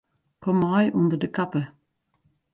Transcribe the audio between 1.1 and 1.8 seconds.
de kappe.